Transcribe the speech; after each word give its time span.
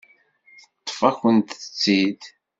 Teṭṭef-akent-tt-id. 0.85 2.21